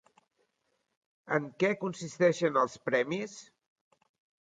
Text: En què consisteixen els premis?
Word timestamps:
En 1.37 1.47
què 1.65 1.71
consisteixen 1.83 2.61
els 2.65 2.83
premis? 2.91 3.41